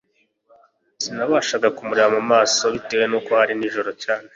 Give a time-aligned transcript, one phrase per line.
[1.03, 4.25] sinabashaga kumureba mumaso bitewe nuko hari ninjoro cyane